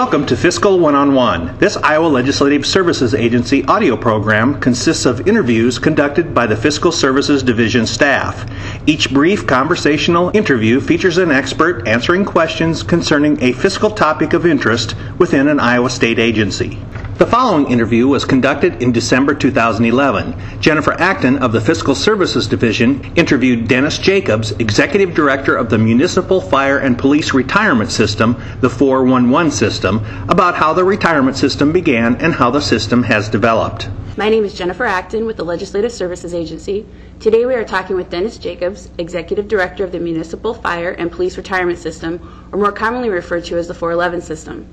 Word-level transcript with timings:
Welcome 0.00 0.24
to 0.26 0.36
Fiscal 0.36 0.78
One 0.78 0.94
on 0.94 1.12
One. 1.12 1.58
This 1.58 1.76
Iowa 1.76 2.06
Legislative 2.06 2.64
Services 2.64 3.12
Agency 3.12 3.66
audio 3.66 3.98
program 3.98 4.58
consists 4.58 5.04
of 5.04 5.28
interviews 5.28 5.78
conducted 5.78 6.34
by 6.34 6.46
the 6.46 6.56
Fiscal 6.56 6.90
Services 6.90 7.42
Division 7.42 7.86
staff. 7.86 8.50
Each 8.86 9.12
brief 9.12 9.46
conversational 9.46 10.34
interview 10.34 10.80
features 10.80 11.18
an 11.18 11.30
expert 11.30 11.86
answering 11.86 12.24
questions 12.24 12.82
concerning 12.82 13.42
a 13.42 13.52
fiscal 13.52 13.90
topic 13.90 14.32
of 14.32 14.46
interest 14.46 14.96
within 15.18 15.48
an 15.48 15.60
Iowa 15.60 15.90
state 15.90 16.18
agency. 16.18 16.78
The 17.20 17.26
following 17.26 17.70
interview 17.70 18.08
was 18.08 18.24
conducted 18.24 18.82
in 18.82 18.92
December 18.92 19.34
2011. 19.34 20.58
Jennifer 20.62 20.94
Acton 20.94 21.36
of 21.42 21.52
the 21.52 21.60
Fiscal 21.60 21.94
Services 21.94 22.46
Division 22.46 23.12
interviewed 23.14 23.68
Dennis 23.68 23.98
Jacobs, 23.98 24.52
Executive 24.52 25.12
Director 25.12 25.54
of 25.54 25.68
the 25.68 25.76
Municipal 25.76 26.40
Fire 26.40 26.78
and 26.78 26.98
Police 26.98 27.34
Retirement 27.34 27.90
System, 27.90 28.42
the 28.62 28.70
411 28.70 29.50
system, 29.50 30.02
about 30.30 30.54
how 30.54 30.72
the 30.72 30.82
retirement 30.82 31.36
system 31.36 31.72
began 31.72 32.16
and 32.22 32.32
how 32.32 32.50
the 32.50 32.62
system 32.62 33.02
has 33.02 33.28
developed. 33.28 33.90
My 34.16 34.30
name 34.30 34.46
is 34.46 34.54
Jennifer 34.54 34.86
Acton 34.86 35.26
with 35.26 35.36
the 35.36 35.44
Legislative 35.44 35.92
Services 35.92 36.32
Agency. 36.32 36.86
Today 37.18 37.44
we 37.44 37.52
are 37.52 37.64
talking 37.64 37.96
with 37.96 38.08
Dennis 38.08 38.38
Jacobs, 38.38 38.88
Executive 38.96 39.46
Director 39.46 39.84
of 39.84 39.92
the 39.92 40.00
Municipal 40.00 40.54
Fire 40.54 40.92
and 40.92 41.12
Police 41.12 41.36
Retirement 41.36 41.78
System, 41.78 42.48
or 42.50 42.58
more 42.58 42.72
commonly 42.72 43.10
referred 43.10 43.44
to 43.44 43.58
as 43.58 43.68
the 43.68 43.74
411 43.74 44.22
system. 44.22 44.66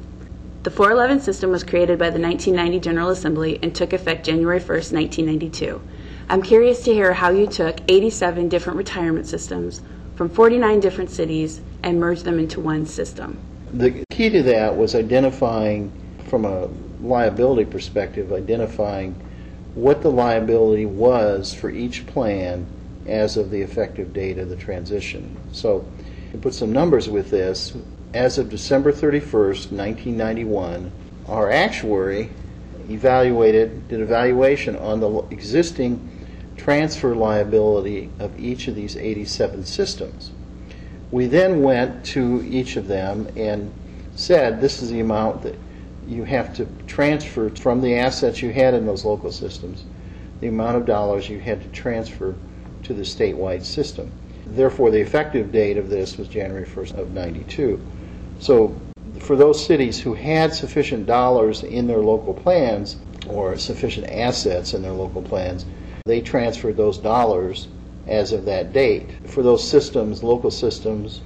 The 0.67 0.73
411 0.73 1.21
system 1.21 1.49
was 1.51 1.63
created 1.63 1.97
by 1.97 2.09
the 2.09 2.19
1990 2.19 2.81
General 2.81 3.09
Assembly 3.11 3.57
and 3.63 3.73
took 3.73 3.93
effect 3.93 4.25
January 4.25 4.59
1, 4.59 4.67
1992. 4.67 5.81
I'm 6.27 6.41
curious 6.41 6.83
to 6.83 6.93
hear 6.93 7.13
how 7.13 7.29
you 7.29 7.47
took 7.47 7.79
87 7.87 8.49
different 8.49 8.75
retirement 8.75 9.27
systems 9.27 9.81
from 10.15 10.27
49 10.27 10.81
different 10.81 11.09
cities 11.09 11.61
and 11.83 12.01
merged 12.01 12.25
them 12.25 12.37
into 12.37 12.59
one 12.59 12.85
system. 12.85 13.39
The 13.71 14.03
key 14.09 14.29
to 14.29 14.43
that 14.43 14.75
was 14.75 14.93
identifying, 14.93 15.89
from 16.27 16.43
a 16.43 16.67
liability 16.99 17.71
perspective, 17.71 18.33
identifying 18.33 19.13
what 19.73 20.01
the 20.01 20.11
liability 20.11 20.85
was 20.85 21.53
for 21.53 21.69
each 21.69 22.05
plan 22.07 22.67
as 23.05 23.37
of 23.37 23.51
the 23.51 23.61
effective 23.61 24.11
date 24.11 24.37
of 24.37 24.49
the 24.49 24.57
transition. 24.57 25.33
So, 25.53 25.89
to 26.33 26.37
put 26.37 26.53
some 26.53 26.73
numbers 26.73 27.07
with 27.07 27.29
this, 27.31 27.73
as 28.13 28.37
of 28.37 28.49
December 28.49 28.91
31st, 28.91 29.71
1991, 29.71 30.91
our 31.27 31.51
actuary 31.51 32.29
evaluated, 32.89 33.87
did 33.89 33.99
evaluation 33.99 34.75
on 34.77 34.99
the 34.99 35.19
existing 35.29 36.25
transfer 36.55 37.15
liability 37.15 38.09
of 38.19 38.39
each 38.39 38.67
of 38.67 38.75
these 38.75 38.95
87 38.95 39.65
systems. 39.65 40.31
We 41.11 41.27
then 41.27 41.61
went 41.61 42.05
to 42.05 42.43
each 42.43 42.75
of 42.75 42.87
them 42.87 43.27
and 43.35 43.73
said, 44.15 44.61
this 44.61 44.81
is 44.81 44.89
the 44.89 44.99
amount 44.99 45.43
that 45.43 45.55
you 46.07 46.23
have 46.23 46.55
to 46.55 46.65
transfer 46.87 47.49
from 47.49 47.81
the 47.81 47.95
assets 47.95 48.41
you 48.41 48.51
had 48.51 48.73
in 48.73 48.85
those 48.85 49.03
local 49.05 49.31
systems, 49.31 49.83
the 50.39 50.47
amount 50.47 50.77
of 50.77 50.85
dollars 50.85 51.29
you 51.29 51.39
had 51.39 51.61
to 51.61 51.67
transfer 51.69 52.35
to 52.83 52.93
the 52.93 53.01
statewide 53.01 53.63
system. 53.63 54.11
Therefore, 54.45 54.91
the 54.91 55.01
effective 55.01 55.51
date 55.51 55.77
of 55.77 55.89
this 55.89 56.17
was 56.17 56.29
January 56.29 56.65
1st 56.65 56.93
of 56.93 57.11
92. 57.11 57.85
So 58.39 58.75
for 59.19 59.35
those 59.35 59.63
cities 59.63 59.99
who 59.99 60.13
had 60.13 60.53
sufficient 60.53 61.05
dollars 61.05 61.63
in 61.63 61.87
their 61.87 62.01
local 62.01 62.33
plans 62.33 62.97
or 63.27 63.57
sufficient 63.57 64.07
assets 64.07 64.73
in 64.73 64.81
their 64.81 64.91
local 64.91 65.21
plans, 65.21 65.65
they 66.05 66.21
transferred 66.21 66.77
those 66.77 66.97
dollars 66.97 67.67
as 68.07 68.31
of 68.31 68.45
that 68.45 68.73
date. 68.73 69.09
For 69.27 69.43
those 69.43 69.67
systems, 69.67 70.23
local 70.23 70.51
systems, 70.51 71.21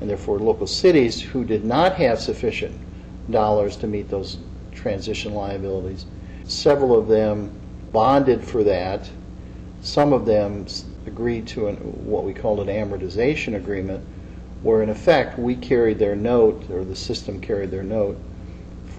and 0.00 0.08
therefore 0.08 0.38
local 0.38 0.66
cities 0.66 1.20
who 1.20 1.44
did 1.44 1.64
not 1.64 1.94
have 1.94 2.20
sufficient 2.20 2.76
dollars 3.30 3.76
to 3.76 3.86
meet 3.86 4.08
those 4.08 4.38
transition 4.72 5.34
liabilities, 5.34 6.06
several 6.44 6.96
of 6.96 7.08
them 7.08 7.52
bonded 7.92 8.44
for 8.44 8.62
that. 8.64 9.10
Some 9.82 10.12
of 10.12 10.26
them 10.26 10.66
agreed 11.06 11.46
to 11.48 11.68
an, 11.68 11.76
what 11.76 12.24
we 12.24 12.32
called 12.32 12.60
an 12.60 12.68
amortization 12.68 13.56
agreement, 13.56 14.04
where 14.62 14.82
in 14.82 14.90
effect 14.90 15.38
we 15.38 15.54
carried 15.56 15.98
their 15.98 16.16
note, 16.16 16.68
or 16.70 16.84
the 16.84 16.96
system 16.96 17.40
carried 17.40 17.70
their 17.70 17.82
note, 17.82 18.18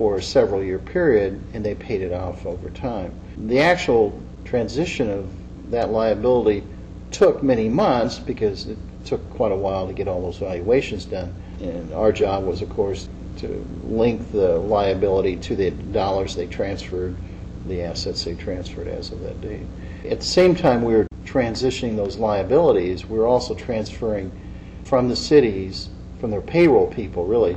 for 0.01 0.17
a 0.17 0.21
several 0.21 0.63
year 0.63 0.79
period 0.79 1.39
and 1.53 1.63
they 1.63 1.75
paid 1.75 2.01
it 2.01 2.11
off 2.11 2.45
over 2.45 2.69
time. 2.71 3.13
The 3.37 3.59
actual 3.59 4.19
transition 4.45 5.09
of 5.09 5.29
that 5.69 5.91
liability 5.91 6.63
took 7.11 7.43
many 7.43 7.69
months 7.69 8.17
because 8.17 8.67
it 8.67 8.77
took 9.05 9.27
quite 9.31 9.51
a 9.51 9.55
while 9.55 9.87
to 9.87 9.93
get 9.93 10.07
all 10.07 10.21
those 10.21 10.37
valuations 10.37 11.05
done. 11.05 11.33
And 11.59 11.93
our 11.93 12.11
job 12.11 12.45
was, 12.45 12.61
of 12.61 12.69
course, 12.69 13.07
to 13.37 13.65
link 13.83 14.31
the 14.31 14.57
liability 14.57 15.35
to 15.37 15.55
the 15.55 15.71
dollars 15.71 16.35
they 16.35 16.47
transferred, 16.47 17.15
the 17.67 17.83
assets 17.83 18.23
they 18.23 18.35
transferred 18.35 18.87
as 18.87 19.11
of 19.11 19.21
that 19.21 19.39
date. 19.41 19.67
At 20.09 20.19
the 20.19 20.25
same 20.25 20.55
time 20.55 20.83
we 20.83 20.93
were 20.93 21.07
transitioning 21.25 21.95
those 21.95 22.17
liabilities, 22.17 23.05
we 23.05 23.17
were 23.17 23.27
also 23.27 23.53
transferring 23.53 24.31
from 24.91 25.07
the 25.07 25.15
cities, 25.15 25.87
from 26.19 26.31
their 26.31 26.41
payroll 26.41 26.85
people 26.85 27.25
really, 27.25 27.55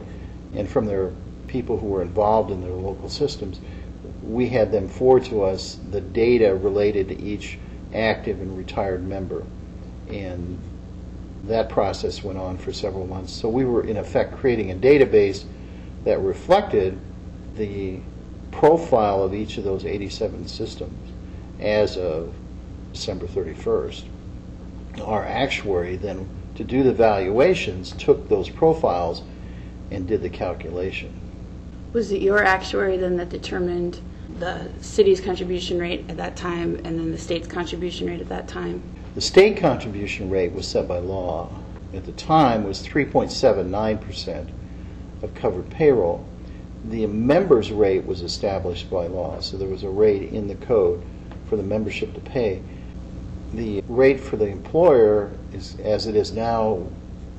and 0.55 0.69
from 0.69 0.87
their 0.87 1.11
people 1.49 1.77
who 1.77 1.89
were 1.89 2.00
involved 2.00 2.53
in 2.53 2.61
their 2.61 2.71
local 2.71 3.09
systems, 3.09 3.59
we 4.22 4.49
had 4.49 4.71
them 4.71 4.89
forward 4.89 5.25
to 5.25 5.43
us 5.43 5.81
the 5.91 6.00
data 6.00 6.55
related 6.55 7.09
to 7.09 7.21
each 7.21 7.59
active 7.93 8.41
and 8.41 8.56
retired 8.56 9.05
member. 9.05 9.44
And 10.06 10.61
that 11.43 11.69
process 11.69 12.23
went 12.23 12.39
on 12.39 12.56
for 12.56 12.73
several 12.73 13.05
months. 13.05 13.33
So 13.33 13.49
we 13.49 13.65
were 13.65 13.83
in 13.83 13.97
effect 13.97 14.37
creating 14.37 14.71
a 14.71 14.77
database 14.77 15.44
that 16.05 16.21
reflected 16.21 16.97
the 17.56 17.99
profile 18.53 19.25
of 19.25 19.34
each 19.34 19.59
of 19.59 19.65
those 19.65 19.84
87 19.84 20.47
systems 20.47 21.11
as 21.59 21.97
of 21.97 22.33
December 22.93 23.27
31st. 23.27 24.05
Our 25.03 25.25
actuary 25.25 25.97
then, 25.97 26.28
to 26.54 26.65
do 26.65 26.82
the 26.82 26.92
valuations, 26.92 27.92
took 27.92 28.28
those 28.28 28.48
profiles 28.48 29.22
and 29.91 30.06
did 30.06 30.22
the 30.22 30.28
calculation. 30.28 31.12
Was 31.92 32.10
it 32.10 32.22
your 32.22 32.42
actuary 32.42 32.97
then 32.97 33.16
that 33.16 33.28
determined 33.28 34.00
the 34.38 34.69
city's 34.81 35.20
contribution 35.20 35.78
rate 35.78 36.04
at 36.09 36.16
that 36.16 36.37
time 36.37 36.76
and 36.84 36.98
then 36.98 37.12
the 37.12 37.19
state's 37.19 37.47
contribution 37.47 38.06
rate 38.06 38.20
at 38.20 38.28
that 38.28 38.48
time? 38.48 38.82
The 39.14 39.20
state 39.20 39.56
contribution 39.56 40.28
rate 40.28 40.53
was 40.53 40.66
set 40.66 40.88
by 40.88 40.98
law. 40.98 41.50
At 41.93 42.04
the 42.04 42.12
time 42.12 42.64
was 42.64 42.84
3.79% 42.84 44.48
of 45.22 45.34
covered 45.34 45.70
payroll. 45.70 46.26
The 46.84 47.06
members' 47.06 47.70
rate 47.70 48.04
was 48.04 48.22
established 48.22 48.91
by 48.91 49.06
law, 49.06 49.41
so 49.41 49.56
there 49.56 49.69
was 49.69 49.84
a 49.84 49.88
rate 49.88 50.32
in 50.32 50.48
the 50.48 50.56
code 50.56 51.04
for 51.47 51.56
the 51.56 51.62
membership 51.62 52.12
to 52.14 52.20
pay. 52.20 52.62
The 53.56 53.82
rate 53.88 54.20
for 54.20 54.37
the 54.37 54.47
employer, 54.47 55.31
is, 55.53 55.76
as 55.81 56.06
it 56.06 56.16
is 56.16 56.32
now, 56.32 56.87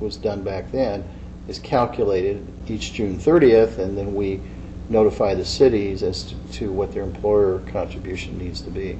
was 0.00 0.16
done 0.16 0.42
back 0.42 0.70
then, 0.72 1.04
is 1.48 1.58
calculated 1.58 2.46
each 2.68 2.94
June 2.94 3.18
30th, 3.18 3.78
and 3.78 3.96
then 3.96 4.14
we 4.14 4.40
notify 4.88 5.34
the 5.34 5.44
cities 5.44 6.02
as 6.02 6.24
to, 6.24 6.34
to 6.52 6.72
what 6.72 6.92
their 6.92 7.02
employer 7.02 7.58
contribution 7.66 8.38
needs 8.38 8.60
to 8.62 8.70
be. 8.70 8.98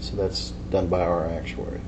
So 0.00 0.16
that's 0.16 0.50
done 0.70 0.88
by 0.88 1.00
our 1.00 1.26
actuary. 1.26 1.80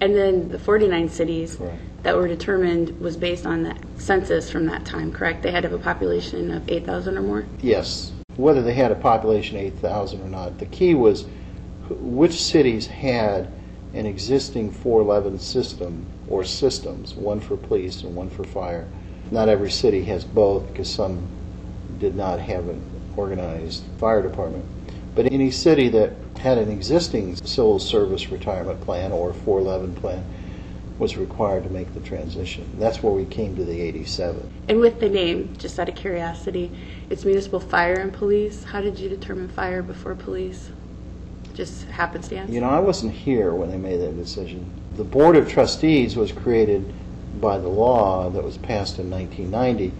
And 0.00 0.14
then 0.14 0.48
the 0.48 0.58
49 0.58 1.08
cities 1.08 1.56
Right. 1.58 1.78
that 2.02 2.16
were 2.16 2.28
determined 2.28 3.00
was 3.00 3.16
based 3.16 3.46
on 3.46 3.62
the 3.62 3.74
census 3.96 4.50
from 4.50 4.66
that 4.66 4.84
time, 4.84 5.10
correct? 5.10 5.42
They 5.42 5.50
had 5.50 5.62
to 5.62 5.70
have 5.70 5.80
a 5.80 5.82
population 5.82 6.50
of 6.50 6.68
8,000 6.68 7.16
or 7.16 7.22
more? 7.22 7.46
Yes, 7.62 8.12
whether 8.36 8.62
they 8.62 8.74
had 8.74 8.92
a 8.92 8.96
population 8.96 9.56
of 9.56 9.64
8,000 9.64 10.20
or 10.20 10.28
not. 10.28 10.58
The 10.58 10.66
key 10.66 10.94
was 10.94 11.26
which 11.88 12.42
cities 12.42 12.86
had 12.86 13.48
an 13.94 14.06
existing 14.06 14.70
411 14.70 15.38
system 15.38 16.04
or 16.28 16.44
systems, 16.44 17.14
one 17.14 17.40
for 17.40 17.56
police 17.56 18.02
and 18.02 18.14
one 18.14 18.28
for 18.28 18.44
fire. 18.44 18.88
Not 19.30 19.48
every 19.48 19.70
city 19.70 20.02
has 20.04 20.24
both 20.24 20.66
because 20.66 20.92
some 20.92 21.26
did 21.98 22.16
not 22.16 22.40
have 22.40 22.68
an 22.68 22.82
organized 23.16 23.84
fire 23.98 24.22
department. 24.22 24.64
But 25.14 25.32
any 25.32 25.50
city 25.50 25.88
that 25.90 26.12
had 26.38 26.58
an 26.58 26.70
existing 26.70 27.36
civil 27.36 27.78
service 27.78 28.30
retirement 28.30 28.80
plan 28.80 29.12
or 29.12 29.32
411 29.32 29.94
plan 29.94 30.24
was 30.98 31.16
required 31.16 31.64
to 31.64 31.70
make 31.70 31.92
the 31.94 32.00
transition. 32.00 32.68
That's 32.78 33.02
where 33.02 33.12
we 33.12 33.24
came 33.24 33.56
to 33.56 33.64
the 33.64 33.80
87. 33.80 34.50
And 34.68 34.80
with 34.80 35.00
the 35.00 35.08
name, 35.08 35.54
just 35.56 35.78
out 35.78 35.88
of 35.88 35.94
curiosity, 35.94 36.70
it's 37.10 37.24
municipal 37.24 37.60
fire 37.60 37.94
and 37.94 38.12
police. 38.12 38.64
How 38.64 38.80
did 38.80 38.98
you 38.98 39.08
determine 39.08 39.48
fire 39.48 39.82
before 39.82 40.14
police? 40.14 40.70
Just 41.54 41.84
happenstance? 41.84 42.50
You 42.50 42.60
know, 42.60 42.68
I 42.68 42.80
wasn't 42.80 43.12
here 43.12 43.54
when 43.54 43.70
they 43.70 43.76
made 43.76 43.98
that 43.98 44.16
decision. 44.16 44.70
The 44.96 45.04
Board 45.04 45.36
of 45.36 45.48
Trustees 45.48 46.16
was 46.16 46.32
created 46.32 46.92
by 47.40 47.58
the 47.58 47.68
law 47.68 48.28
that 48.30 48.42
was 48.42 48.58
passed 48.58 48.98
in 48.98 49.10
1990. 49.10 49.92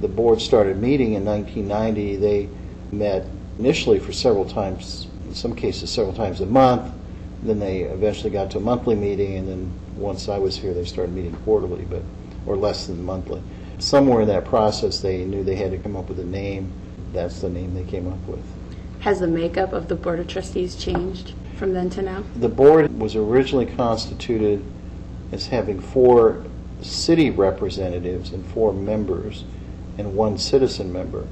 The 0.00 0.08
board 0.08 0.40
started 0.40 0.76
meeting 0.76 1.14
in 1.14 1.24
1990. 1.24 2.16
They 2.16 2.48
met 2.92 3.26
initially 3.58 3.98
for 3.98 4.12
several 4.12 4.44
times, 4.44 5.08
in 5.26 5.34
some 5.34 5.54
cases 5.54 5.90
several 5.90 6.14
times 6.14 6.40
a 6.40 6.46
month. 6.46 6.94
Then 7.42 7.58
they 7.58 7.82
eventually 7.82 8.30
got 8.30 8.50
to 8.52 8.58
a 8.58 8.60
monthly 8.60 8.94
meeting, 8.94 9.36
and 9.36 9.48
then 9.48 9.72
once 9.96 10.28
I 10.28 10.38
was 10.38 10.56
here, 10.56 10.74
they 10.74 10.84
started 10.84 11.14
meeting 11.14 11.34
quarterly, 11.44 11.84
but 11.84 12.02
or 12.46 12.56
less 12.56 12.86
than 12.86 13.04
monthly. 13.04 13.42
somewhere 13.78 14.22
in 14.22 14.28
that 14.28 14.44
process, 14.44 15.00
they 15.00 15.24
knew 15.24 15.44
they 15.44 15.54
had 15.54 15.70
to 15.70 15.78
come 15.78 15.96
up 15.96 16.08
with 16.08 16.18
a 16.18 16.24
name. 16.24 16.72
That's 17.12 17.40
the 17.40 17.48
name 17.48 17.74
they 17.74 17.84
came 17.84 18.08
up 18.08 18.18
with. 18.26 18.42
Has 19.00 19.20
the 19.20 19.28
makeup 19.28 19.72
of 19.72 19.88
the 19.88 19.94
Board 19.94 20.18
of 20.18 20.26
Trustees 20.26 20.74
changed 20.74 21.34
from 21.56 21.72
then 21.72 21.88
to 21.90 22.02
now? 22.02 22.24
The 22.36 22.48
board 22.48 22.98
was 22.98 23.14
originally 23.14 23.66
constituted 23.66 24.64
as 25.30 25.46
having 25.46 25.80
four 25.80 26.44
city 26.82 27.30
representatives 27.30 28.32
and 28.32 28.44
four 28.46 28.72
members 28.72 29.44
and 29.98 30.14
one 30.14 30.38
citizen 30.38 30.92
member. 30.92 31.26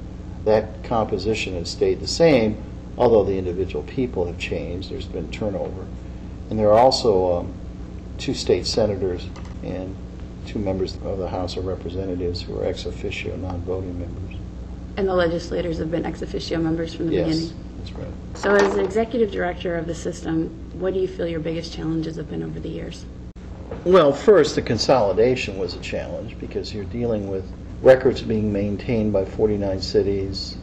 That 0.45 0.85
composition 0.85 1.55
has 1.55 1.71
stayed 1.71 2.01
the 2.01 2.07
same, 2.07 2.63
although 2.97 3.25
the 3.25 3.37
individual 3.37 3.85
people 3.85 4.27
have 4.27 4.39
changed. 4.39 4.91
There's 4.91 5.07
been 5.07 5.31
turnover. 5.31 5.87
And 6.51 6.59
there 6.59 6.69
are 6.69 6.79
also 6.79 7.39
um, 7.39 7.55
two 8.19 8.35
state 8.35 8.67
senators 8.67 9.27
and 9.65 9.95
two 10.47 10.59
members 10.61 10.97
of 11.05 11.19
the 11.19 11.29
House 11.29 11.57
of 11.57 11.67
Representatives 11.67 12.43
who 12.43 12.61
are 12.61 12.65
ex 12.65 12.87
officio, 12.87 13.37
non-voting 13.37 13.99
members. 13.99 14.36
And 14.97 15.07
the 15.07 15.15
legislators 15.15 15.79
have 15.79 15.91
been 15.91 16.07
ex 16.07 16.23
officio 16.23 16.59
members 16.59 16.95
from 16.95 17.07
the 17.07 17.13
Yes, 17.13 17.27
beginning? 17.27 17.55
that's 17.79 17.93
right. 17.93 18.09
So 18.35 18.55
as 18.55 18.75
the 18.75 18.83
executive 18.83 19.31
director 19.31 19.77
of 19.77 19.87
the 19.87 19.95
system, 19.95 20.49
what 20.75 20.95
do 20.95 21.01
you 21.01 21.09
feel 21.09 21.27
your 21.27 21.41
biggest 21.41 21.73
challenges 21.73 22.17
have 22.17 22.31
been 22.31 22.43
over 22.43 22.59
the 22.59 22.69
years? 22.69 23.05
Well, 23.85 24.13
first, 24.13 24.55
the 24.55 24.63
consolidation 24.63 25.59
was 25.59 25.75
a 25.75 25.81
challenge 25.81 26.39
because 26.39 26.75
you're 26.75 26.85
dealing 26.85 27.29
with 27.29 27.45
records 27.83 28.23
being 28.23 28.53
maintained 28.53 29.13
by 29.13 29.25
49 29.25 29.81
cities, 29.83 30.57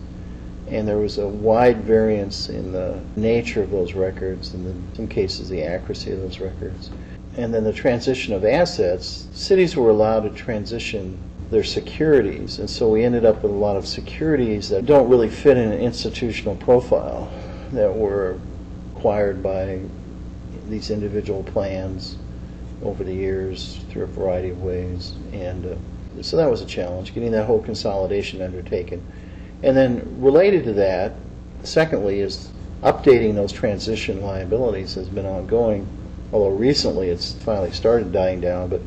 and 0.68 0.88
there 0.88 0.98
was 0.98 1.20
a 1.20 1.28
wide 1.28 1.84
variance 1.84 2.50
in 2.50 2.72
the 2.72 3.00
nature 3.16 3.62
of 3.62 3.70
those 3.70 3.94
records, 3.94 4.54
and 4.54 4.66
in 4.66 4.96
some 4.96 5.08
cases, 5.08 5.48
the 5.50 5.64
accuracy 5.64 6.12
of 6.12 6.20
those 6.22 6.40
records. 6.40 6.90
And 7.38 7.54
then 7.54 7.64
the 7.64 7.74
transition 7.74 8.34
of 8.34 8.46
assets, 8.46 9.28
cities 9.34 9.76
were 9.76 9.90
allowed 9.90 10.22
to 10.22 10.30
transition 10.32 11.18
their 11.50 11.64
securities, 11.64 12.60
and 12.60 12.70
so 12.70 12.90
we 12.90 13.04
ended 13.04 13.26
up 13.26 13.44
with 13.44 13.52
a 13.52 13.56
lot 13.56 13.76
of 13.76 13.88
securities 13.88 14.70
that 14.70 14.86
don't 14.86 15.10
really 15.10 15.30
fit 15.30 15.58
in 15.58 15.72
an 15.72 15.80
institutional 15.80 16.56
profile 16.56 17.32
that 17.72 17.94
were 17.94 18.40
acquired 18.96 19.44
by 19.44 19.80
these 20.68 20.90
individual 20.90 21.44
plans 21.44 22.18
over 22.84 23.04
the 23.04 23.14
years 23.14 23.84
through 23.90 24.04
a 24.04 24.08
variety 24.08 24.50
of 24.50 24.62
ways. 24.62 25.14
And 25.32 25.66
uh, 25.66 26.22
so 26.22 26.38
that 26.38 26.50
was 26.50 26.62
a 26.62 26.66
challenge, 26.66 27.14
getting 27.14 27.32
that 27.32 27.46
whole 27.46 27.62
consolidation 27.62 28.42
undertaken. 28.42 29.06
And 29.64 29.76
then 29.76 30.22
related 30.22 30.64
to 30.66 30.74
that, 30.74 31.14
secondly, 31.64 32.20
is 32.20 32.50
updating 32.82 33.36
those 33.36 33.52
transition 33.52 34.22
liabilities 34.22 34.96
has 34.96 35.08
been 35.08 35.26
ongoing, 35.26 35.88
although 36.34 36.50
recently 36.50 37.10
it's 37.10 37.34
finally 37.34 37.72
started 37.72 38.12
dying 38.12 38.42
down. 38.42 38.70
But 38.70 38.82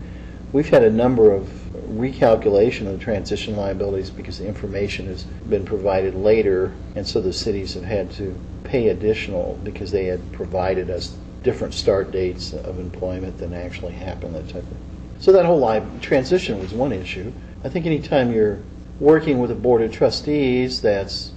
we've 0.53 0.69
had 0.69 0.85
a 0.85 0.91
number 0.91 1.33
of 1.33 1.51
recalculation 1.89 2.87
of 2.87 2.99
the 2.99 3.05
transition 3.05 3.57
liabilities 3.57 4.11
because 4.11 4.39
the 4.39 4.47
information 4.47 5.07
has 5.07 5.25
been 5.49 5.65
provided 5.65 6.15
later, 6.15 6.73
and 6.95 7.07
so 7.07 7.21
the 7.21 7.33
cities 7.33 7.75
have 7.75 7.85
had 7.85 8.11
to 8.13 8.39
pay 8.65 8.89
additional 8.89 9.59
because 9.63 9.91
they 9.91 10.07
had 10.07 10.33
provided 10.33 10.91
us 10.91 11.17
different 11.43 11.73
start 11.75 12.11
dates 12.11 12.53
of 12.53 12.79
employment 12.79 13.39
than 13.39 13.55
actually 13.55 13.93
happened, 13.93 14.35
that 14.35 14.49
type 14.49 14.65
of. 14.65 14.77
So 15.23 15.33
that 15.33 15.47
whole 15.47 15.87
transition 16.01 16.59
was 16.59 16.73
one 16.73 16.93
issue. 16.93 17.33
I 17.65 17.69
think 17.69 17.87
anytime 17.87 18.33
you're 18.33 18.59
working 19.01 19.39
with 19.39 19.51
a 19.51 19.55
board 19.55 19.83
of 19.83 19.93
trustees 19.93 20.81
that's 20.81 21.33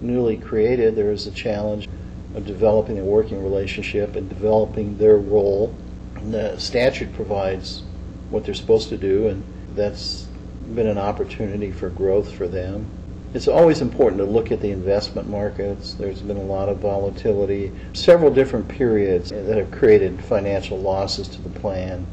newly 0.00 0.36
created, 0.36 0.94
there 0.94 1.10
is 1.10 1.26
a 1.26 1.30
challenge 1.30 1.88
of 2.34 2.46
developing 2.46 2.98
a 2.98 3.04
working 3.04 3.42
relationship 3.42 4.14
and 4.14 4.28
developing 4.28 4.98
their 4.98 5.16
role. 5.16 5.74
And 6.16 6.34
the 6.34 6.58
statute 6.58 7.12
provides 7.14 7.82
what 8.30 8.44
they're 8.44 8.54
supposed 8.54 8.88
to 8.90 8.98
do, 8.98 9.28
and 9.28 9.42
that's 9.76 10.26
been 10.74 10.86
an 10.86 10.98
opportunity 10.98 11.70
for 11.70 11.90
growth 11.90 12.32
for 12.32 12.48
them. 12.48 12.86
It's 13.34 13.48
always 13.48 13.82
important 13.82 14.18
to 14.18 14.24
look 14.24 14.50
at 14.50 14.60
the 14.60 14.70
investment 14.70 15.28
markets. 15.28 15.94
There's 15.94 16.22
been 16.22 16.38
a 16.38 16.42
lot 16.42 16.68
of 16.68 16.78
volatility, 16.78 17.70
several 17.92 18.30
different 18.30 18.66
periods 18.66 19.30
that 19.30 19.58
have 19.58 19.70
created 19.70 20.22
financial 20.24 20.78
losses 20.78 21.28
to 21.28 21.42
the 21.42 21.50
plan. 21.60 22.06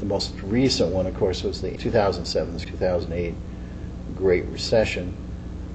The 0.00 0.06
most 0.06 0.34
recent 0.42 0.92
one, 0.92 1.06
of 1.06 1.16
course, 1.16 1.42
was 1.42 1.62
the 1.62 1.76
2007 1.78 2.58
2008 2.58 3.34
Great 4.14 4.44
Recession. 4.46 5.16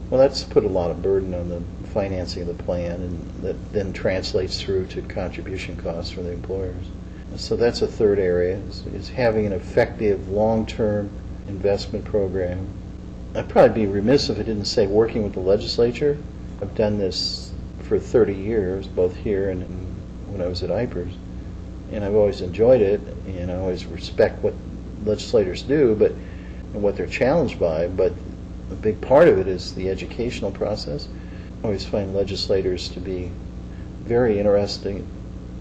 Well, 0.09 0.19
that's 0.19 0.43
put 0.43 0.65
a 0.65 0.69
lot 0.69 0.91
of 0.91 1.01
burden 1.01 1.33
on 1.33 1.49
the 1.49 1.63
financing 1.87 2.43
of 2.43 2.55
the 2.55 2.63
plan, 2.63 3.01
and 3.01 3.43
that 3.43 3.73
then 3.73 3.93
translates 3.93 4.61
through 4.61 4.87
to 4.87 5.01
contribution 5.03 5.75
costs 5.77 6.11
for 6.11 6.21
the 6.21 6.31
employers. 6.31 6.85
So 7.37 7.55
that's 7.55 7.81
a 7.81 7.87
third 7.87 8.19
area, 8.19 8.57
is, 8.57 8.85
is 8.87 9.09
having 9.09 9.45
an 9.45 9.53
effective 9.53 10.29
long-term 10.29 11.09
investment 11.51 12.05
program 12.05 12.67
I'd 13.33 13.47
probably 13.47 13.85
be 13.85 13.87
remiss 13.87 14.29
if 14.29 14.37
I 14.37 14.43
didn't 14.43 14.65
say 14.65 14.87
working 14.87 15.23
with 15.23 15.33
the 15.33 15.39
legislature. 15.39 16.17
I've 16.61 16.75
done 16.75 16.97
this 16.97 17.53
for 17.83 17.97
30 17.97 18.33
years, 18.33 18.87
both 18.87 19.15
here 19.15 19.49
and 19.49 19.63
when 20.27 20.41
I 20.41 20.47
was 20.47 20.63
at 20.63 20.69
IPERS. 20.69 21.13
And 21.93 22.03
I've 22.03 22.13
always 22.13 22.41
enjoyed 22.41 22.81
it, 22.81 22.99
and 23.27 23.49
I 23.49 23.55
always 23.55 23.85
respect 23.85 24.43
what 24.43 24.53
legislators 25.05 25.61
do, 25.61 25.95
but 25.95 26.11
and 26.11 26.81
what 26.81 26.97
they're 26.97 27.07
challenged 27.07 27.57
by. 27.57 27.87
But 27.87 28.11
a 28.69 28.75
big 28.75 28.99
part 28.99 29.29
of 29.29 29.37
it 29.37 29.47
is 29.47 29.73
the 29.75 29.89
educational 29.89 30.51
process. 30.51 31.07
I 31.61 31.67
always 31.67 31.85
find 31.85 32.13
legislators 32.13 32.89
to 32.89 32.99
be 32.99 33.31
very 34.03 34.39
interesting 34.39 35.07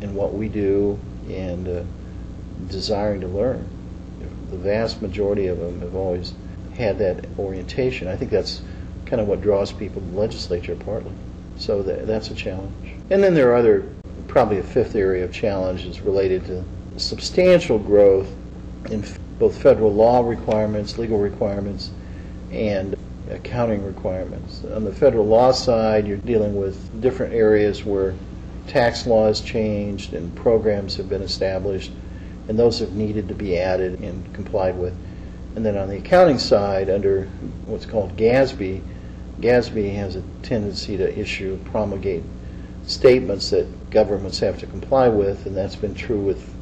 in 0.00 0.14
what 0.16 0.34
we 0.34 0.48
do 0.48 0.98
and 1.28 1.69
uh, 1.69 1.82
desiring 2.69 3.20
to 3.20 3.28
learn. 3.28 3.64
The 4.50 4.56
vast 4.56 5.02
majority 5.02 5.47
of 5.47 5.58
them 5.58 5.81
have 5.81 5.94
always 5.94 6.35
had 6.76 6.99
that 6.99 7.26
orientation. 7.38 8.08
I 8.08 8.17
think 8.17 8.31
that's 8.31 8.62
kind 9.06 9.20
of 9.20 9.29
what 9.29 9.41
draws 9.41 9.73
people 9.73 10.00
to 10.00 10.08
the 10.08 10.17
legislature 10.17 10.76
partly. 10.76 11.12
So 11.56 11.82
that, 11.82 12.06
that's 12.06 12.31
a 12.31 12.35
challenge. 12.35 12.73
And 13.11 13.23
then 13.23 13.35
there 13.35 13.50
are 13.50 13.56
other, 13.56 13.88
probably 14.29 14.58
a 14.58 14.62
fifth 14.62 14.94
area 14.94 15.25
of 15.25 15.32
challenges 15.32 16.00
related 16.00 16.47
to 16.47 16.64
substantial 16.97 17.79
growth 17.79 18.31
in 18.91 19.05
both 19.38 19.61
federal 19.61 19.93
law 19.93 20.26
requirements, 20.26 20.99
legal 20.99 21.19
requirements, 21.19 21.91
and 22.50 22.97
accounting 23.31 23.85
requirements. 23.85 24.64
On 24.75 24.85
the 24.85 24.93
federal 24.93 25.26
law 25.26 25.52
side, 25.52 26.06
you're 26.06 26.17
dealing 26.19 26.56
with 26.56 27.00
different 27.00 27.32
areas 27.32 27.85
where 27.85 28.14
tax 28.67 29.06
laws 29.06 29.41
changed 29.41 30.14
and 30.14 30.35
programs 30.37 30.97
have 30.97 31.08
been 31.08 31.23
established, 31.23 31.93
and 32.48 32.58
those 32.58 32.78
have 32.81 32.92
needed 32.92 33.28
to 33.28 33.34
be 33.34 33.58
added 33.58 34.00
and 34.00 34.32
complied 34.34 34.76
with. 34.76 34.94
And 35.56 35.64
then 35.64 35.76
on 35.76 35.88
the 35.88 35.97
accounting 35.97 36.38
side, 36.38 36.88
under 36.88 37.25
what's 37.66 37.87
called 37.87 38.16
GASB, 38.16 38.82
GASB 39.40 39.94
has 39.94 40.16
a 40.16 40.23
tendency 40.42 40.97
to 40.97 41.18
issue, 41.18 41.59
promulgate 41.64 42.23
statements 42.87 43.50
that 43.50 43.90
governments 43.90 44.38
have 44.40 44.59
to 44.59 44.66
comply 44.66 45.09
with, 45.09 45.47
and 45.47 45.56
that's 45.56 45.76
been 45.76 45.94
true 45.94 46.20
with 46.20 46.54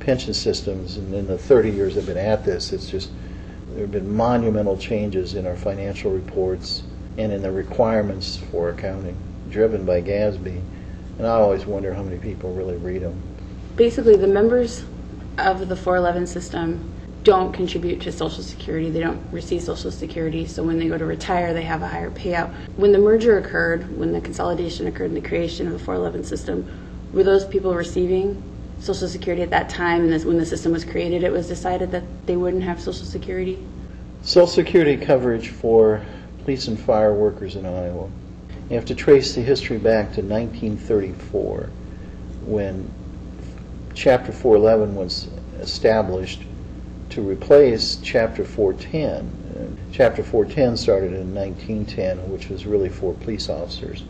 pension 0.00 0.34
systems. 0.34 0.96
And 0.96 1.14
in 1.14 1.26
the 1.26 1.38
30 1.38 1.70
years 1.70 1.96
I've 1.96 2.06
been 2.06 2.16
at 2.16 2.44
this, 2.44 2.72
it's 2.72 2.88
just 2.88 3.10
there 3.70 3.82
have 3.82 3.92
been 3.92 4.14
monumental 4.14 4.76
changes 4.76 5.34
in 5.34 5.46
our 5.46 5.56
financial 5.56 6.10
reports 6.10 6.82
and 7.16 7.32
in 7.32 7.42
the 7.42 7.50
requirements 7.50 8.36
for 8.50 8.70
accounting, 8.70 9.16
driven 9.50 9.84
by 9.84 10.00
GASB. 10.00 10.60
And 11.18 11.26
I 11.26 11.30
always 11.30 11.66
wonder 11.66 11.92
how 11.92 12.02
many 12.02 12.18
people 12.18 12.52
really 12.54 12.76
read 12.76 13.02
them. 13.02 13.20
Basically, 13.76 14.16
the 14.16 14.26
members 14.26 14.84
of 15.38 15.68
the 15.68 15.76
411 15.76 16.26
system 16.26 16.92
don't 17.24 17.52
contribute 17.52 18.00
to 18.00 18.12
Social 18.12 18.42
Security. 18.42 18.90
They 18.90 19.00
don't 19.00 19.20
receive 19.32 19.62
Social 19.62 19.90
Security. 19.90 20.46
So 20.46 20.62
when 20.62 20.78
they 20.78 20.88
go 20.88 20.96
to 20.96 21.04
retire, 21.04 21.52
they 21.52 21.62
have 21.62 21.82
a 21.82 21.88
higher 21.88 22.10
payout. 22.10 22.52
When 22.76 22.92
the 22.92 22.98
merger 22.98 23.38
occurred, 23.38 23.98
when 23.98 24.12
the 24.12 24.20
consolidation 24.20 24.86
occurred 24.86 25.10
and 25.10 25.16
the 25.16 25.28
creation 25.28 25.66
of 25.66 25.72
the 25.72 25.78
411 25.78 26.24
system, 26.24 26.66
were 27.12 27.24
those 27.24 27.44
people 27.44 27.74
receiving 27.74 28.42
Social 28.80 29.08
Security 29.08 29.42
at 29.42 29.50
that 29.50 29.68
time? 29.68 30.10
And 30.10 30.24
when 30.24 30.38
the 30.38 30.46
system 30.46 30.72
was 30.72 30.84
created, 30.84 31.22
it 31.22 31.32
was 31.32 31.48
decided 31.48 31.90
that 31.90 32.04
they 32.26 32.36
wouldn't 32.36 32.62
have 32.62 32.80
Social 32.80 33.04
Security? 33.04 33.58
Social 34.22 34.46
Security 34.46 34.96
coverage 34.96 35.48
for 35.48 36.04
police 36.44 36.68
and 36.68 36.78
fire 36.78 37.12
workers 37.12 37.56
in 37.56 37.66
Iowa. 37.66 38.08
You 38.70 38.76
have 38.76 38.86
to 38.86 38.94
trace 38.94 39.34
the 39.34 39.42
history 39.42 39.78
back 39.78 40.12
to 40.14 40.22
1934 40.22 41.70
when 42.44 42.90
Chapter 43.98 44.30
411 44.30 44.94
was 44.94 45.26
established 45.58 46.44
to 47.10 47.20
replace 47.20 47.98
Chapter 48.00 48.44
410. 48.44 49.02
Uh, 49.10 49.92
Chapter 49.92 50.22
410 50.22 50.76
started 50.76 51.14
in 51.14 51.34
1910, 51.34 52.30
which 52.30 52.48
was 52.48 52.64
really 52.64 52.90
for 52.90 53.12
police 53.14 53.48
officers 53.48 54.04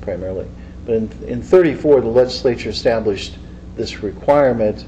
primarily. 0.00 0.48
But 0.86 0.94
in, 0.94 1.10
in 1.28 1.42
34, 1.42 2.00
the 2.00 2.06
legislature 2.06 2.70
established 2.70 3.36
this 3.76 4.02
requirement 4.02 4.86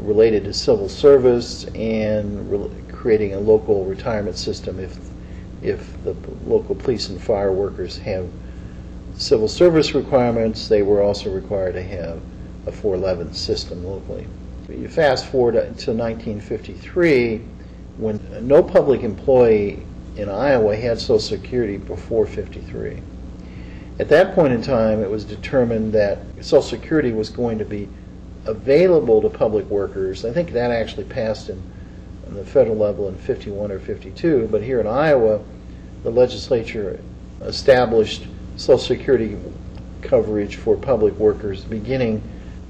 related 0.00 0.42
to 0.46 0.52
civil 0.52 0.88
service 0.88 1.62
and 1.76 2.50
re- 2.50 2.70
creating 2.90 3.34
a 3.34 3.38
local 3.38 3.84
retirement 3.84 4.36
system 4.36 4.80
if 4.80 4.98
if 5.62 6.02
the 6.02 6.16
local 6.44 6.74
police 6.74 7.08
and 7.08 7.22
fire 7.22 7.52
workers 7.52 7.98
have 7.98 8.28
civil 9.14 9.46
service 9.46 9.94
requirements, 9.94 10.66
they 10.66 10.82
were 10.82 11.02
also 11.02 11.32
required 11.32 11.74
to 11.74 11.82
have 11.84 12.20
a 12.66 12.72
411 12.72 13.32
system 13.34 13.84
locally. 13.84 14.26
You 14.68 14.88
fast 14.88 15.26
forward 15.26 15.52
to 15.52 15.92
1953, 15.92 17.38
when 17.96 18.46
no 18.46 18.62
public 18.62 19.02
employee 19.02 19.82
in 20.16 20.28
Iowa 20.28 20.76
had 20.76 21.00
Social 21.00 21.18
Security 21.18 21.76
before 21.76 22.26
53. 22.26 23.02
At 23.98 24.08
that 24.08 24.34
point 24.34 24.52
in 24.52 24.62
time, 24.62 25.02
it 25.02 25.10
was 25.10 25.24
determined 25.24 25.92
that 25.92 26.18
Social 26.40 26.62
Security 26.62 27.12
was 27.12 27.28
going 27.28 27.58
to 27.58 27.64
be 27.64 27.88
available 28.46 29.20
to 29.22 29.28
public 29.28 29.66
workers. 29.66 30.24
I 30.24 30.32
think 30.32 30.52
that 30.52 30.70
actually 30.70 31.04
passed 31.04 31.50
in, 31.50 31.62
on 32.26 32.34
the 32.34 32.44
federal 32.44 32.76
level 32.76 33.08
in 33.08 33.16
51 33.16 33.70
or 33.70 33.78
52, 33.78 34.48
but 34.50 34.62
here 34.62 34.80
in 34.80 34.86
Iowa, 34.86 35.42
the 36.02 36.10
legislature 36.10 37.00
established 37.42 38.26
Social 38.56 38.78
Security 38.78 39.36
coverage 40.02 40.56
for 40.56 40.76
public 40.76 41.14
workers 41.14 41.64
beginning 41.64 42.22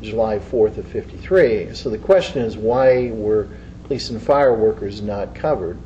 July 0.02 0.38
4th 0.38 0.78
of 0.78 0.86
53. 0.86 1.74
So 1.74 1.90
the 1.90 1.98
question 1.98 2.42
is, 2.42 2.56
why 2.56 3.10
were 3.10 3.48
police 3.84 4.10
and 4.10 4.22
fire 4.22 4.54
workers 4.54 5.02
not 5.02 5.34
covered? 5.34 5.78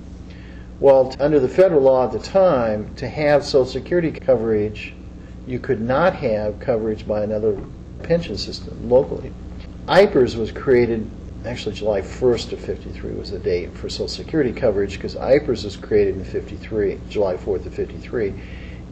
Well, 0.80 1.14
under 1.21 1.40
the 1.40 1.49
federal 1.49 1.83
law 1.83 2.06
at 2.06 2.12
the 2.12 2.18
time, 2.18 2.94
to 2.97 3.09
have 3.09 3.44
Social 3.44 3.64
Security 3.64 4.11
coverage, 4.11 4.94
you 5.47 5.59
could 5.59 5.80
not 5.80 6.14
have 6.16 6.59
coverage 6.59 7.06
by 7.06 7.23
another 7.23 7.59
pension 8.02 8.37
system 8.37 8.88
locally. 8.88 9.33
IPERS 9.87 10.37
was 10.37 10.50
created, 10.50 11.09
actually 11.47 11.75
July 11.75 12.00
1st 12.00 12.52
of 12.52 12.61
53 12.61 13.12
was 13.12 13.30
the 13.30 13.38
date 13.38 13.75
for 13.76 13.88
Social 13.88 14.09
Security 14.09 14.52
coverage, 14.52 14.94
because 14.94 15.14
IPERS 15.16 15.64
was 15.64 15.76
created 15.76 16.16
in 16.16 16.25
53, 16.25 17.00
July 17.09 17.37
4th 17.37 17.66
of 17.66 17.75
53. 17.75 18.35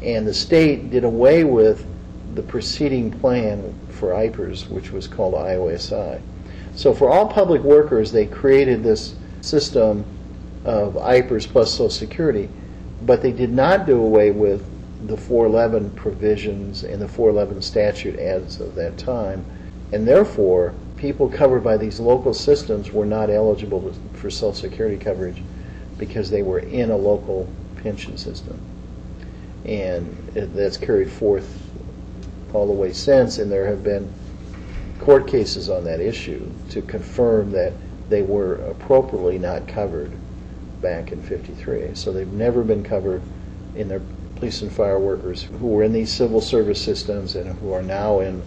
And 0.02 0.26
the 0.26 0.34
state 0.34 0.90
did 0.90 1.04
away 1.04 1.44
with 1.44 1.86
the 2.34 2.42
preceding 2.42 3.10
plan 3.10 3.74
for 3.90 4.12
IPERS, 4.12 4.68
which 4.68 4.90
was 4.92 5.06
called 5.06 5.34
IOSI. 5.34 6.20
So 6.74 6.94
for 6.94 7.10
all 7.10 7.26
public 7.26 7.62
workers, 7.62 8.10
they 8.12 8.26
created 8.26 8.82
this 8.82 9.14
system 9.42 10.04
of 10.64 10.94
IPERS 10.94 11.46
plus 11.46 11.72
Social 11.72 11.90
Security, 11.90 12.48
but 13.02 13.20
they 13.20 13.32
did 13.32 13.52
not 13.52 13.84
do 13.84 14.00
away 14.00 14.30
with 14.30 14.64
the 15.06 15.16
411 15.16 15.90
provisions 15.90 16.84
and 16.84 17.02
the 17.02 17.08
411 17.08 17.60
statute 17.60 18.18
as 18.18 18.60
of 18.60 18.74
that 18.76 18.96
time, 18.96 19.44
and 19.92 20.06
therefore, 20.06 20.74
people 20.96 21.28
covered 21.28 21.64
by 21.64 21.76
these 21.76 21.98
local 21.98 22.32
systems 22.32 22.92
were 22.92 23.04
not 23.04 23.28
eligible 23.28 23.92
for 24.14 24.30
Social 24.30 24.54
Security 24.54 24.96
coverage 24.96 25.42
because 25.98 26.30
they 26.30 26.42
were 26.42 26.60
in 26.60 26.90
a 26.90 26.96
local 26.96 27.48
pension 27.82 28.16
system. 28.16 28.58
And 29.64 30.16
that's 30.34 30.76
carried 30.76 31.10
forth 31.10 31.71
all 32.52 32.66
the 32.66 32.72
way 32.72 32.92
since, 32.92 33.38
and 33.38 33.50
there 33.50 33.66
have 33.66 33.82
been 33.82 34.12
court 35.00 35.26
cases 35.26 35.68
on 35.68 35.84
that 35.84 36.00
issue 36.00 36.48
to 36.70 36.82
confirm 36.82 37.50
that 37.52 37.72
they 38.08 38.22
were 38.22 38.56
appropriately 38.56 39.38
not 39.38 39.66
covered 39.66 40.12
back 40.80 41.12
in 41.12 41.22
53. 41.22 41.94
So 41.94 42.12
they've 42.12 42.32
never 42.32 42.62
been 42.62 42.84
covered 42.84 43.22
in 43.74 43.88
their 43.88 44.02
police 44.36 44.62
and 44.62 44.72
fire 44.72 44.98
workers 44.98 45.42
who 45.42 45.66
were 45.66 45.82
in 45.82 45.92
these 45.92 46.12
civil 46.12 46.40
service 46.40 46.82
systems 46.82 47.36
and 47.36 47.58
who 47.58 47.72
are 47.72 47.82
now 47.82 48.20
in 48.20 48.42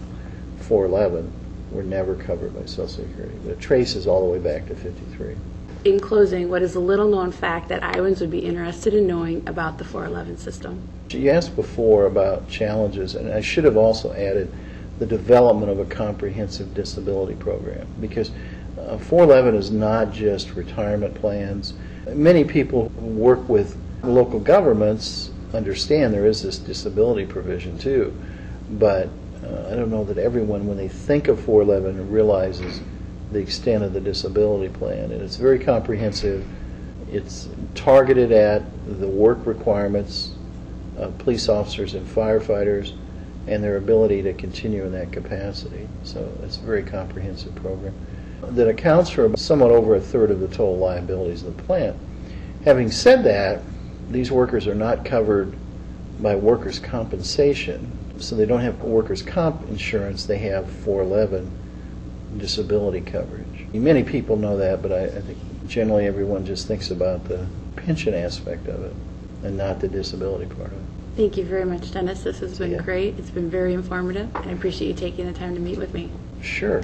411 0.60 1.32
were 1.70 1.82
never 1.82 2.14
covered 2.14 2.54
by 2.54 2.64
Social 2.66 2.88
Security. 2.88 3.36
But 3.42 3.52
it 3.52 3.60
traces 3.60 4.06
all 4.06 4.24
the 4.24 4.30
way 4.30 4.38
back 4.38 4.66
to 4.68 4.74
53. 4.74 5.36
In 5.84 6.00
closing, 6.00 6.48
what 6.48 6.62
is 6.62 6.74
a 6.74 6.80
little-known 6.80 7.32
fact 7.32 7.68
that 7.68 7.82
Iowans 7.82 8.20
would 8.20 8.30
be 8.30 8.40
interested 8.40 8.94
in 8.94 9.06
knowing 9.06 9.46
about 9.48 9.78
the 9.78 9.84
411 9.84 10.38
system? 10.38 10.82
You 11.16 11.30
asked 11.30 11.56
before 11.56 12.06
about 12.06 12.48
challenges, 12.48 13.14
and 13.14 13.32
I 13.32 13.40
should 13.40 13.64
have 13.64 13.76
also 13.76 14.12
added 14.12 14.52
the 14.98 15.06
development 15.06 15.70
of 15.70 15.78
a 15.78 15.84
comprehensive 15.84 16.74
disability 16.74 17.34
program 17.34 17.86
because 18.00 18.30
uh, 18.78 18.98
411 18.98 19.54
is 19.54 19.70
not 19.70 20.12
just 20.12 20.54
retirement 20.54 21.14
plans. 21.14 21.74
Many 22.06 22.44
people 22.44 22.90
who 23.00 23.06
work 23.06 23.48
with 23.48 23.76
local 24.02 24.40
governments 24.40 25.30
understand 25.52 26.12
there 26.12 26.26
is 26.26 26.42
this 26.42 26.58
disability 26.58 27.26
provision 27.26 27.78
too, 27.78 28.14
but 28.72 29.08
uh, 29.42 29.68
I 29.70 29.74
don't 29.74 29.90
know 29.90 30.04
that 30.04 30.18
everyone, 30.18 30.66
when 30.66 30.76
they 30.76 30.88
think 30.88 31.28
of 31.28 31.40
411, 31.40 32.10
realizes 32.10 32.80
the 33.32 33.38
extent 33.38 33.84
of 33.84 33.92
the 33.92 34.00
disability 34.00 34.72
plan. 34.72 35.10
And 35.10 35.22
it's 35.22 35.36
very 35.36 35.58
comprehensive. 35.58 36.46
It's 37.10 37.48
targeted 37.74 38.32
at 38.32 38.62
the 39.00 39.08
work 39.08 39.46
requirements 39.46 40.35
police 41.18 41.48
officers 41.48 41.94
and 41.94 42.06
firefighters 42.06 42.96
and 43.46 43.62
their 43.62 43.76
ability 43.76 44.22
to 44.22 44.32
continue 44.32 44.84
in 44.84 44.92
that 44.92 45.12
capacity. 45.12 45.88
So 46.02 46.32
it's 46.42 46.56
a 46.56 46.60
very 46.60 46.82
comprehensive 46.82 47.54
program 47.54 47.94
that 48.42 48.68
accounts 48.68 49.10
for 49.10 49.36
somewhat 49.36 49.70
over 49.70 49.94
a 49.94 50.00
third 50.00 50.30
of 50.30 50.40
the 50.40 50.48
total 50.48 50.76
liabilities 50.76 51.42
of 51.42 51.56
the 51.56 51.62
plant. 51.62 51.96
Having 52.64 52.90
said 52.90 53.24
that, 53.24 53.62
these 54.10 54.30
workers 54.30 54.66
are 54.66 54.74
not 54.74 55.04
covered 55.04 55.56
by 56.20 56.34
workers' 56.34 56.78
compensation, 56.78 57.90
so 58.18 58.34
they 58.34 58.46
don't 58.46 58.60
have 58.60 58.80
workers' 58.82 59.22
comp 59.22 59.68
insurance, 59.68 60.24
they 60.24 60.38
have 60.38 60.70
411 60.70 61.50
disability 62.38 63.00
coverage. 63.00 63.66
Many 63.72 64.02
people 64.02 64.36
know 64.36 64.56
that, 64.56 64.82
but 64.82 64.92
I, 64.92 65.04
I 65.04 65.20
think 65.20 65.38
generally 65.68 66.06
everyone 66.06 66.46
just 66.46 66.66
thinks 66.66 66.90
about 66.90 67.24
the 67.24 67.46
pension 67.76 68.14
aspect 68.14 68.68
of 68.68 68.82
it 68.82 68.94
and 69.42 69.56
not 69.56 69.80
the 69.80 69.88
disability 69.88 70.46
part 70.46 70.72
of 70.72 70.78
it. 70.78 70.85
Thank 71.16 71.38
you 71.38 71.44
very 71.44 71.64
much, 71.64 71.92
Dennis. 71.92 72.24
This 72.24 72.40
has 72.40 72.58
been 72.58 72.72
Yeah. 72.72 72.82
great. 72.82 73.18
It's 73.18 73.30
been 73.30 73.48
very 73.48 73.72
informative, 73.72 74.28
and 74.34 74.50
I 74.50 74.52
appreciate 74.52 74.88
you 74.88 74.94
taking 74.94 75.26
the 75.26 75.32
time 75.32 75.54
to 75.54 75.60
meet 75.60 75.78
with 75.78 75.94
me. 75.94 76.10
Sure. 76.42 76.82